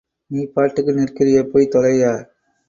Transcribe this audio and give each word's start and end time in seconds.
நீ 0.31 0.41
பாட்டுக்கு 0.45 0.91
நிற்கிறியே 0.91 1.43
போய்த் 1.51 1.71
தொலய்யா. 1.75 2.13